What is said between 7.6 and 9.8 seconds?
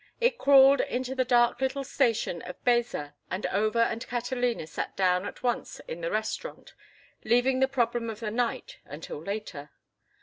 problem of the night until later.